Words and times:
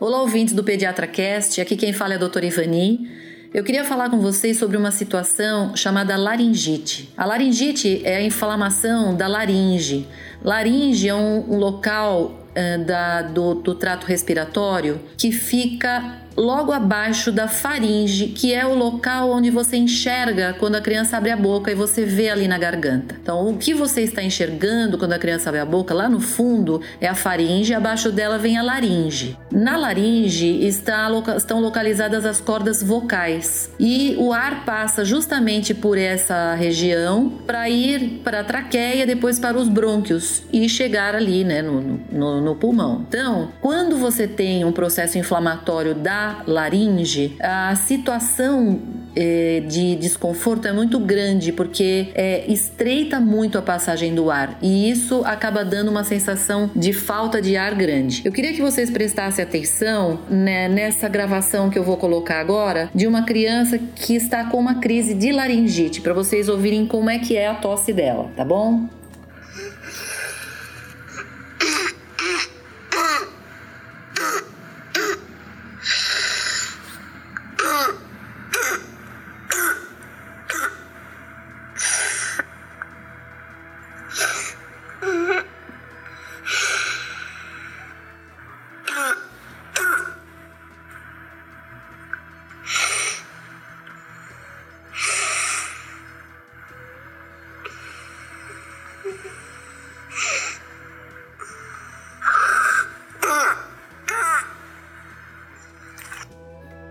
Olá, 0.00 0.20
ouvintes 0.22 0.54
do 0.54 0.62
Pediatra 0.62 1.08
Cast. 1.08 1.60
Aqui 1.60 1.76
quem 1.76 1.92
fala 1.92 2.12
é 2.12 2.16
a 2.16 2.20
doutora 2.20 2.46
Ivani. 2.46 3.10
Eu 3.52 3.64
queria 3.64 3.84
falar 3.84 4.08
com 4.08 4.20
vocês 4.20 4.56
sobre 4.56 4.76
uma 4.76 4.92
situação 4.92 5.74
chamada 5.74 6.16
laringite. 6.16 7.12
A 7.16 7.24
laringite 7.24 8.02
é 8.04 8.18
a 8.18 8.22
inflamação 8.22 9.16
da 9.16 9.26
laringe. 9.26 10.06
Laringe 10.40 11.08
é 11.08 11.14
um, 11.16 11.56
local 11.56 12.38
uh, 12.50 12.84
da, 12.84 13.22
do, 13.22 13.54
do 13.54 13.74
trato 13.74 14.06
respiratório 14.06 15.00
que 15.16 15.32
fica 15.32 16.22
logo 16.38 16.72
abaixo 16.72 17.32
da 17.32 17.48
faringe, 17.48 18.28
que 18.28 18.54
é 18.54 18.64
o 18.64 18.72
local 18.74 19.30
onde 19.30 19.50
você 19.50 19.76
enxerga 19.76 20.54
quando 20.58 20.76
a 20.76 20.80
criança 20.80 21.16
abre 21.16 21.32
a 21.32 21.36
boca 21.36 21.70
e 21.70 21.74
você 21.74 22.04
vê 22.04 22.30
ali 22.30 22.46
na 22.46 22.56
garganta. 22.56 23.16
Então, 23.20 23.48
o 23.48 23.58
que 23.58 23.74
você 23.74 24.02
está 24.02 24.22
enxergando 24.22 24.96
quando 24.96 25.12
a 25.12 25.18
criança 25.18 25.50
abre 25.50 25.60
a 25.60 25.64
boca, 25.64 25.92
lá 25.92 26.08
no 26.08 26.20
fundo, 26.20 26.80
é 27.00 27.08
a 27.08 27.14
faringe, 27.14 27.74
abaixo 27.74 28.12
dela 28.12 28.38
vem 28.38 28.56
a 28.56 28.62
laringe. 28.62 29.36
Na 29.50 29.76
laringe 29.76 30.64
está, 30.64 31.08
estão 31.36 31.60
localizadas 31.60 32.24
as 32.24 32.40
cordas 32.40 32.82
vocais 32.82 33.70
e 33.80 34.14
o 34.18 34.32
ar 34.32 34.64
passa 34.64 35.04
justamente 35.04 35.74
por 35.74 35.98
essa 35.98 36.54
região 36.54 37.30
para 37.46 37.68
ir 37.68 38.20
para 38.22 38.40
a 38.40 38.44
traqueia, 38.44 39.04
depois 39.04 39.40
para 39.40 39.56
os 39.56 39.68
brônquios 39.68 40.44
e 40.52 40.68
chegar 40.68 41.16
ali 41.16 41.42
né, 41.42 41.62
no, 41.62 42.00
no, 42.12 42.40
no 42.40 42.54
pulmão. 42.54 43.04
Então, 43.08 43.48
quando 43.60 43.96
você 43.96 44.28
tem 44.28 44.64
um 44.64 44.72
processo 44.72 45.18
inflamatório 45.18 45.94
da 45.94 46.27
laringe, 46.46 47.36
a 47.40 47.74
situação 47.76 48.80
é, 49.14 49.62
de 49.66 49.96
desconforto 49.96 50.68
é 50.68 50.72
muito 50.72 50.98
grande 51.00 51.52
porque 51.52 52.08
é, 52.14 52.44
estreita 52.50 53.20
muito 53.20 53.58
a 53.58 53.62
passagem 53.62 54.14
do 54.14 54.30
ar 54.30 54.56
e 54.62 54.90
isso 54.90 55.22
acaba 55.24 55.64
dando 55.64 55.88
uma 55.88 56.04
sensação 56.04 56.70
de 56.74 56.92
falta 56.92 57.42
de 57.42 57.56
ar 57.56 57.74
grande. 57.74 58.22
Eu 58.24 58.32
queria 58.32 58.52
que 58.52 58.62
vocês 58.62 58.90
prestassem 58.90 59.42
atenção 59.42 60.20
né, 60.30 60.68
nessa 60.68 61.08
gravação 61.08 61.68
que 61.68 61.78
eu 61.78 61.82
vou 61.82 61.96
colocar 61.96 62.40
agora 62.40 62.90
de 62.94 63.06
uma 63.06 63.22
criança 63.22 63.78
que 63.78 64.14
está 64.14 64.44
com 64.44 64.58
uma 64.58 64.76
crise 64.76 65.14
de 65.14 65.32
laringite 65.32 66.00
para 66.00 66.14
vocês 66.14 66.48
ouvirem 66.48 66.86
como 66.86 67.10
é 67.10 67.18
que 67.18 67.36
é 67.36 67.48
a 67.48 67.54
tosse 67.54 67.92
dela, 67.92 68.30
tá 68.36 68.44
bom? 68.44 68.88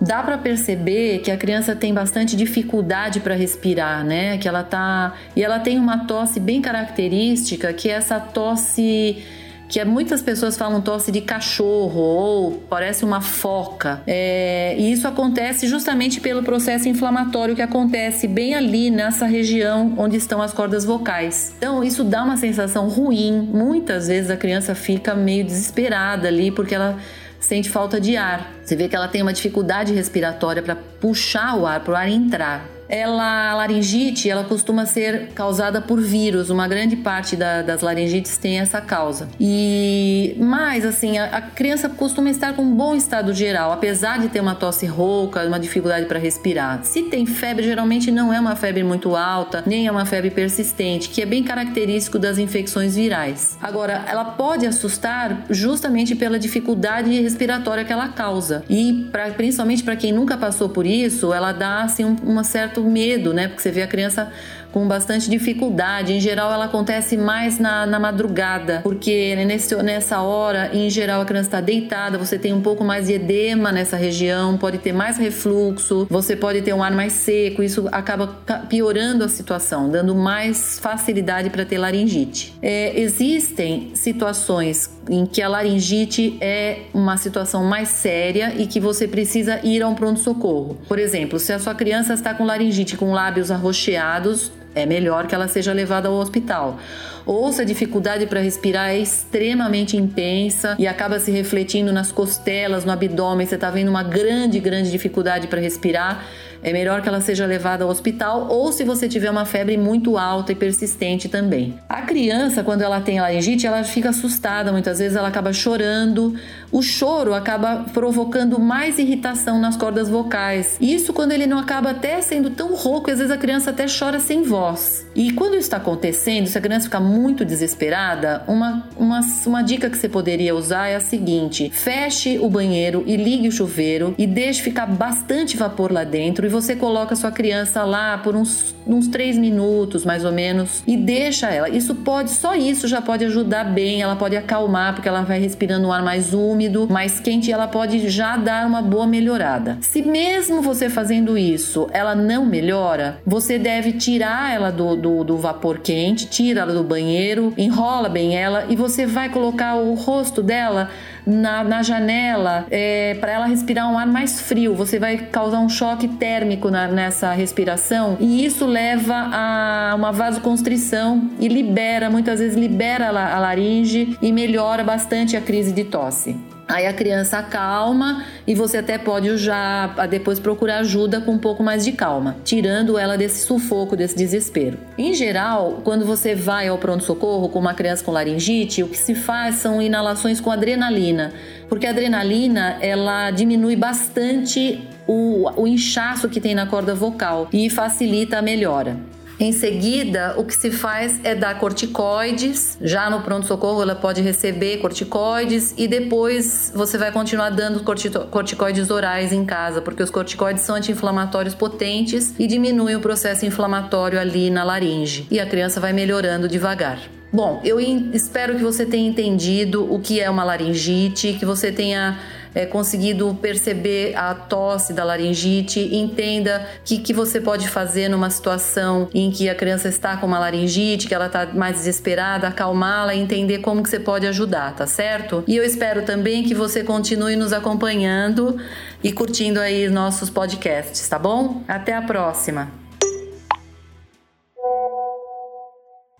Dá 0.00 0.22
para 0.22 0.38
perceber 0.38 1.18
que 1.18 1.30
a 1.30 1.36
criança 1.36 1.74
tem 1.74 1.92
bastante 1.92 2.36
dificuldade 2.36 3.20
para 3.20 3.34
respirar, 3.34 4.04
né? 4.04 4.38
Que 4.38 4.48
ela 4.48 4.62
tá 4.62 5.14
e 5.34 5.42
ela 5.42 5.58
tem 5.58 5.78
uma 5.78 6.06
tosse 6.06 6.38
bem 6.38 6.60
característica, 6.60 7.72
que 7.72 7.88
é 7.88 7.92
essa 7.92 8.20
tosse 8.20 9.22
que 9.68 9.78
é, 9.78 9.84
muitas 9.84 10.22
pessoas 10.22 10.56
falam 10.56 10.80
tosse 10.80 11.12
de 11.12 11.20
cachorro 11.20 12.00
ou 12.00 12.52
parece 12.52 13.04
uma 13.04 13.20
foca. 13.20 14.00
É, 14.06 14.74
e 14.78 14.90
isso 14.90 15.06
acontece 15.06 15.66
justamente 15.66 16.20
pelo 16.20 16.42
processo 16.42 16.88
inflamatório 16.88 17.54
que 17.54 17.60
acontece 17.60 18.26
bem 18.26 18.54
ali 18.54 18.90
nessa 18.90 19.26
região 19.26 19.92
onde 19.98 20.16
estão 20.16 20.40
as 20.40 20.54
cordas 20.54 20.84
vocais. 20.86 21.54
Então, 21.58 21.84
isso 21.84 22.02
dá 22.02 22.24
uma 22.24 22.38
sensação 22.38 22.88
ruim. 22.88 23.42
Muitas 23.52 24.08
vezes 24.08 24.30
a 24.30 24.36
criança 24.36 24.74
fica 24.74 25.14
meio 25.14 25.44
desesperada 25.44 26.28
ali 26.28 26.50
porque 26.50 26.74
ela 26.74 26.96
sente 27.40 27.70
falta 27.70 28.00
de 28.00 28.16
ar. 28.16 28.52
Você 28.64 28.76
vê 28.76 28.88
que 28.88 28.96
ela 28.96 29.08
tem 29.08 29.22
uma 29.22 29.32
dificuldade 29.32 29.92
respiratória 29.92 30.62
para 30.62 30.76
puxar 30.76 31.56
o 31.56 31.66
ar, 31.66 31.80
para 31.80 31.92
o 31.92 31.96
ar 31.96 32.08
entrar 32.08 32.77
ela, 32.88 33.50
a 33.50 33.54
laringite, 33.54 34.30
ela 34.30 34.44
costuma 34.44 34.86
ser 34.86 35.28
causada 35.34 35.80
por 35.80 36.00
vírus. 36.00 36.50
Uma 36.50 36.66
grande 36.66 36.96
parte 36.96 37.36
da, 37.36 37.62
das 37.62 37.82
laringites 37.82 38.38
tem 38.38 38.58
essa 38.58 38.80
causa. 38.80 39.28
E 39.38 40.34
mais 40.38 40.84
assim, 40.84 41.18
a, 41.18 41.24
a, 41.26 41.40
criança 41.42 41.88
costuma 41.88 42.30
estar 42.30 42.54
com 42.54 42.62
um 42.62 42.74
bom 42.74 42.94
estado 42.94 43.32
geral, 43.32 43.72
apesar 43.72 44.18
de 44.18 44.28
ter 44.28 44.40
uma 44.40 44.54
tosse 44.54 44.86
rouca, 44.86 45.44
uma 45.46 45.60
dificuldade 45.60 46.06
para 46.06 46.18
respirar. 46.18 46.80
Se 46.84 47.02
tem 47.02 47.26
febre, 47.26 47.64
geralmente 47.64 48.10
não 48.10 48.32
é 48.32 48.40
uma 48.40 48.56
febre 48.56 48.82
muito 48.82 49.14
alta, 49.14 49.62
nem 49.66 49.86
é 49.86 49.90
uma 49.90 50.06
febre 50.06 50.30
persistente, 50.30 51.10
que 51.10 51.20
é 51.20 51.26
bem 51.26 51.42
característico 51.42 52.18
das 52.18 52.38
infecções 52.38 52.94
virais. 52.94 53.58
Agora, 53.60 54.04
ela 54.08 54.24
pode 54.24 54.66
assustar 54.66 55.44
justamente 55.50 56.14
pela 56.14 56.38
dificuldade 56.38 57.10
respiratória 57.20 57.84
que 57.84 57.92
ela 57.92 58.08
causa. 58.08 58.64
E 58.68 59.08
pra, 59.12 59.30
principalmente 59.30 59.82
para 59.82 59.96
quem 59.96 60.12
nunca 60.12 60.36
passou 60.36 60.68
por 60.68 60.86
isso, 60.86 61.32
ela 61.32 61.52
dá 61.52 61.82
assim 61.82 62.04
um, 62.04 62.16
uma 62.22 62.44
certa 62.44 62.77
certo 62.78 62.84
medo, 62.84 63.34
né? 63.34 63.48
Porque 63.48 63.62
você 63.62 63.70
vê 63.70 63.82
a 63.82 63.86
criança 63.86 64.30
com 64.72 64.86
bastante 64.86 65.28
dificuldade. 65.28 66.12
Em 66.12 66.20
geral, 66.20 66.52
ela 66.52 66.66
acontece 66.66 67.16
mais 67.16 67.58
na, 67.58 67.86
na 67.86 67.98
madrugada, 67.98 68.80
porque 68.82 69.34
nesse, 69.44 69.74
nessa 69.82 70.20
hora, 70.20 70.70
em 70.72 70.88
geral, 70.90 71.20
a 71.20 71.24
criança 71.24 71.48
está 71.48 71.60
deitada, 71.60 72.18
você 72.18 72.38
tem 72.38 72.52
um 72.52 72.60
pouco 72.60 72.84
mais 72.84 73.06
de 73.06 73.14
edema 73.14 73.72
nessa 73.72 73.96
região, 73.96 74.56
pode 74.56 74.78
ter 74.78 74.92
mais 74.92 75.16
refluxo, 75.16 76.06
você 76.10 76.36
pode 76.36 76.62
ter 76.62 76.72
um 76.72 76.82
ar 76.82 76.92
mais 76.92 77.12
seco, 77.12 77.62
isso 77.62 77.88
acaba 77.90 78.26
piorando 78.68 79.24
a 79.24 79.28
situação, 79.28 79.90
dando 79.90 80.14
mais 80.14 80.78
facilidade 80.78 81.50
para 81.50 81.64
ter 81.64 81.78
laringite. 81.78 82.54
É, 82.62 82.98
existem 83.00 83.90
situações 83.94 84.90
em 85.08 85.24
que 85.26 85.40
a 85.40 85.48
laringite 85.48 86.36
é 86.40 86.80
uma 86.92 87.16
situação 87.16 87.64
mais 87.64 87.88
séria 87.88 88.54
e 88.56 88.66
que 88.66 88.78
você 88.78 89.08
precisa 89.08 89.60
ir 89.64 89.82
a 89.82 89.88
um 89.88 89.94
pronto-socorro. 89.94 90.78
Por 90.86 90.98
exemplo, 90.98 91.38
se 91.38 91.52
a 91.52 91.58
sua 91.58 91.74
criança 91.74 92.14
está 92.14 92.34
com 92.34 92.44
laringite 92.44 92.96
com 92.96 93.12
lábios 93.12 93.50
arroxeados, 93.50 94.52
é 94.80 94.86
melhor 94.86 95.26
que 95.26 95.34
ela 95.34 95.48
seja 95.48 95.72
levada 95.72 96.08
ao 96.08 96.14
hospital. 96.14 96.78
Ou 97.26 97.52
se 97.52 97.60
a 97.60 97.64
dificuldade 97.64 98.26
para 98.26 98.40
respirar 98.40 98.90
é 98.90 98.98
extremamente 98.98 99.96
intensa 99.96 100.74
e 100.78 100.86
acaba 100.86 101.20
se 101.20 101.30
refletindo 101.30 101.92
nas 101.92 102.10
costelas, 102.10 102.84
no 102.84 102.92
abdômen, 102.92 103.46
você 103.46 103.56
está 103.56 103.70
vendo 103.70 103.88
uma 103.88 104.02
grande, 104.02 104.58
grande 104.58 104.90
dificuldade 104.90 105.46
para 105.46 105.60
respirar, 105.60 106.24
é 106.62 106.72
melhor 106.72 107.02
que 107.02 107.08
ela 107.08 107.20
seja 107.20 107.46
levada 107.46 107.84
ao 107.84 107.90
hospital 107.90 108.48
ou 108.48 108.72
se 108.72 108.84
você 108.84 109.08
tiver 109.08 109.30
uma 109.30 109.44
febre 109.44 109.76
muito 109.76 110.18
alta 110.18 110.52
e 110.52 110.54
persistente 110.54 111.28
também. 111.28 111.78
A 111.88 112.02
criança, 112.02 112.62
quando 112.62 112.82
ela 112.82 113.00
tem 113.00 113.20
laringite, 113.20 113.66
ela 113.66 113.84
fica 113.84 114.10
assustada, 114.10 114.72
muitas 114.72 114.98
vezes 114.98 115.16
ela 115.16 115.28
acaba 115.28 115.52
chorando. 115.52 116.34
O 116.70 116.82
choro 116.82 117.34
acaba 117.34 117.86
provocando 117.92 118.58
mais 118.58 118.98
irritação 118.98 119.60
nas 119.60 119.76
cordas 119.76 120.08
vocais. 120.08 120.76
Isso 120.80 121.12
quando 121.12 121.32
ele 121.32 121.46
não 121.46 121.58
acaba 121.58 121.90
até 121.90 122.20
sendo 122.20 122.50
tão 122.50 122.74
rouco, 122.74 123.10
às 123.10 123.18
vezes 123.18 123.32
a 123.32 123.38
criança 123.38 123.70
até 123.70 123.86
chora 123.86 124.18
sem 124.18 124.42
voz. 124.42 125.06
E 125.14 125.32
quando 125.32 125.52
isso 125.52 125.60
está 125.60 125.76
acontecendo, 125.76 126.46
se 126.46 126.58
a 126.58 126.60
criança 126.60 126.86
ficar 126.86 127.00
muito 127.00 127.44
desesperada, 127.44 128.42
uma, 128.46 128.88
uma, 128.96 129.20
uma 129.46 129.62
dica 129.62 129.88
que 129.88 129.96
você 129.96 130.08
poderia 130.08 130.54
usar 130.54 130.88
é 130.88 130.96
a 130.96 131.00
seguinte: 131.00 131.70
feche 131.72 132.38
o 132.38 132.48
banheiro 132.48 133.02
e 133.06 133.16
ligue 133.16 133.48
o 133.48 133.52
chuveiro 133.52 134.14
e 134.18 134.26
deixe 134.26 134.62
ficar 134.62 134.86
bastante 134.86 135.56
vapor 135.56 135.92
lá 135.92 136.04
dentro 136.04 136.47
e 136.48 136.50
você 136.50 136.74
coloca 136.74 137.14
sua 137.14 137.30
criança 137.30 137.84
lá 137.84 138.16
por 138.16 138.34
uns, 138.34 138.74
uns 138.86 139.06
três 139.06 139.36
minutos, 139.36 140.02
mais 140.02 140.24
ou 140.24 140.32
menos, 140.32 140.82
e 140.86 140.96
deixa 140.96 141.50
ela. 141.50 141.68
Isso 141.68 141.94
pode, 141.94 142.30
só 142.30 142.54
isso 142.54 142.88
já 142.88 143.02
pode 143.02 143.22
ajudar 143.26 143.64
bem, 143.64 144.00
ela 144.00 144.16
pode 144.16 144.34
acalmar, 144.34 144.94
porque 144.94 145.06
ela 145.06 145.20
vai 145.20 145.38
respirando 145.38 145.88
um 145.88 145.92
ar 145.92 146.02
mais 146.02 146.32
úmido, 146.32 146.88
mais 146.90 147.20
quente, 147.20 147.50
e 147.50 147.52
ela 147.52 147.68
pode 147.68 148.08
já 148.08 148.38
dar 148.38 148.66
uma 148.66 148.80
boa 148.80 149.06
melhorada. 149.06 149.76
Se 149.82 150.00
mesmo 150.00 150.62
você 150.62 150.88
fazendo 150.88 151.36
isso, 151.36 151.86
ela 151.92 152.14
não 152.14 152.46
melhora, 152.46 153.20
você 153.26 153.58
deve 153.58 153.92
tirar 153.92 154.54
ela 154.54 154.70
do, 154.70 154.96
do, 154.96 155.24
do 155.24 155.36
vapor 155.36 155.80
quente, 155.80 156.26
tira 156.26 156.62
ela 156.62 156.72
do 156.72 156.82
banheiro, 156.82 157.52
enrola 157.58 158.08
bem 158.08 158.38
ela 158.38 158.64
e 158.70 158.74
você 158.74 159.04
vai 159.04 159.28
colocar 159.28 159.74
o 159.74 159.92
rosto 159.92 160.42
dela 160.42 160.88
na, 161.28 161.62
na 161.62 161.82
janela 161.82 162.66
é, 162.70 163.14
para 163.20 163.32
ela 163.32 163.46
respirar 163.46 163.92
um 163.92 163.98
ar 163.98 164.06
mais 164.06 164.40
frio. 164.40 164.74
Você 164.74 164.98
vai 164.98 165.18
causar 165.18 165.60
um 165.60 165.68
choque 165.68 166.08
térmico 166.38 166.70
na, 166.70 166.86
nessa 166.86 167.32
respiração 167.32 168.16
e 168.20 168.44
isso 168.44 168.64
leva 168.64 169.14
a 169.32 169.92
uma 169.96 170.12
vasoconstrição 170.12 171.30
e 171.40 171.48
libera, 171.48 172.08
muitas 172.08 172.38
vezes 172.38 172.56
libera 172.56 173.08
a 173.08 173.38
laringe 173.40 174.16
e 174.22 174.30
melhora 174.30 174.84
bastante 174.84 175.36
a 175.36 175.40
crise 175.40 175.72
de 175.72 175.84
tosse. 175.84 176.36
Aí 176.68 176.86
a 176.86 176.92
criança 176.92 177.38
acalma 177.38 178.24
e 178.46 178.54
você 178.54 178.76
até 178.76 178.98
pode 178.98 179.38
já 179.38 179.86
depois 180.10 180.38
procurar 180.38 180.80
ajuda 180.80 181.18
com 181.18 181.32
um 181.32 181.38
pouco 181.38 181.62
mais 181.62 181.82
de 181.82 181.92
calma, 181.92 182.36
tirando 182.44 182.98
ela 182.98 183.16
desse 183.16 183.46
sufoco, 183.46 183.96
desse 183.96 184.14
desespero. 184.14 184.78
Em 184.98 185.14
geral, 185.14 185.80
quando 185.82 186.04
você 186.04 186.34
vai 186.34 186.68
ao 186.68 186.76
pronto-socorro 186.76 187.48
com 187.48 187.58
uma 187.58 187.72
criança 187.72 188.04
com 188.04 188.12
laringite, 188.12 188.82
o 188.82 188.88
que 188.88 188.98
se 188.98 189.14
faz 189.14 189.54
são 189.56 189.80
inalações 189.80 190.42
com 190.42 190.50
adrenalina, 190.50 191.32
porque 191.70 191.86
a 191.86 191.90
adrenalina 191.90 192.76
ela 192.82 193.30
diminui 193.30 193.74
bastante 193.74 194.86
o, 195.06 195.48
o 195.56 195.66
inchaço 195.66 196.28
que 196.28 196.38
tem 196.38 196.54
na 196.54 196.66
corda 196.66 196.94
vocal 196.94 197.48
e 197.50 197.70
facilita 197.70 198.38
a 198.38 198.42
melhora. 198.42 198.98
Em 199.40 199.52
seguida, 199.52 200.34
o 200.36 200.44
que 200.44 200.54
se 200.54 200.70
faz 200.70 201.20
é 201.22 201.32
dar 201.32 201.58
corticoides. 201.60 202.76
Já 202.80 203.08
no 203.08 203.20
pronto-socorro, 203.20 203.80
ela 203.80 203.94
pode 203.94 204.20
receber 204.20 204.78
corticoides 204.78 205.74
e 205.76 205.86
depois 205.86 206.72
você 206.74 206.98
vai 206.98 207.12
continuar 207.12 207.50
dando 207.50 207.84
corticoides 208.30 208.90
orais 208.90 209.32
em 209.32 209.44
casa, 209.44 209.80
porque 209.80 210.02
os 210.02 210.10
corticoides 210.10 210.64
são 210.64 210.74
anti-inflamatórios 210.74 211.54
potentes 211.54 212.34
e 212.36 212.48
diminuem 212.48 212.96
o 212.96 213.00
processo 213.00 213.46
inflamatório 213.46 214.18
ali 214.18 214.50
na 214.50 214.64
laringe. 214.64 215.28
E 215.30 215.38
a 215.38 215.46
criança 215.46 215.78
vai 215.78 215.92
melhorando 215.92 216.48
devagar. 216.48 217.17
Bom, 217.30 217.60
eu 217.62 217.78
espero 217.78 218.56
que 218.56 218.62
você 218.62 218.86
tenha 218.86 219.06
entendido 219.06 219.92
o 219.92 220.00
que 220.00 220.18
é 220.18 220.30
uma 220.30 220.42
laringite, 220.44 221.36
que 221.38 221.44
você 221.44 221.70
tenha 221.70 222.18
é, 222.54 222.64
conseguido 222.64 223.36
perceber 223.40 224.16
a 224.16 224.34
tosse 224.34 224.94
da 224.94 225.04
laringite, 225.04 225.94
entenda 225.94 226.66
o 226.80 226.84
que, 226.84 226.98
que 226.98 227.12
você 227.12 227.38
pode 227.38 227.68
fazer 227.68 228.08
numa 228.08 228.30
situação 228.30 229.10
em 229.12 229.30
que 229.30 229.46
a 229.48 229.54
criança 229.54 229.88
está 229.88 230.16
com 230.16 230.26
uma 230.26 230.38
laringite, 230.38 231.06
que 231.06 231.14
ela 231.14 231.26
está 231.26 231.44
mais 231.46 231.76
desesperada, 231.76 232.48
acalmá-la 232.48 233.14
e 233.14 233.20
entender 233.20 233.58
como 233.58 233.82
que 233.82 233.90
você 233.90 234.00
pode 234.00 234.26
ajudar, 234.26 234.74
tá 234.74 234.86
certo? 234.86 235.44
E 235.46 235.54
eu 235.54 235.64
espero 235.64 236.02
também 236.02 236.42
que 236.42 236.54
você 236.54 236.82
continue 236.82 237.36
nos 237.36 237.52
acompanhando 237.52 238.56
e 239.04 239.12
curtindo 239.12 239.60
aí 239.60 239.88
nossos 239.90 240.30
podcasts, 240.30 241.06
tá 241.06 241.18
bom? 241.18 241.62
Até 241.68 241.94
a 241.94 242.00
próxima! 242.00 242.87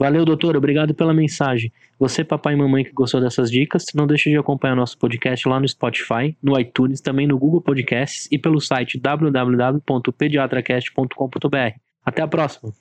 Valeu, 0.00 0.24
doutor. 0.24 0.56
Obrigado 0.56 0.94
pela 0.94 1.12
mensagem. 1.12 1.70
Você, 1.98 2.24
papai 2.24 2.54
e 2.54 2.56
mamãe 2.56 2.82
que 2.82 2.90
gostou 2.90 3.20
dessas 3.20 3.50
dicas, 3.50 3.84
não 3.94 4.06
deixe 4.06 4.30
de 4.30 4.38
acompanhar 4.38 4.74
nosso 4.74 4.96
podcast 4.96 5.46
lá 5.46 5.60
no 5.60 5.68
Spotify, 5.68 6.34
no 6.42 6.58
iTunes, 6.58 7.02
também 7.02 7.26
no 7.26 7.38
Google 7.38 7.60
Podcasts 7.60 8.26
e 8.32 8.38
pelo 8.38 8.62
site 8.62 8.98
www.pediatracast.com.br. 8.98 11.78
Até 12.02 12.22
a 12.22 12.26
próxima! 12.26 12.72